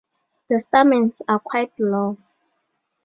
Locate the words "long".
1.77-2.23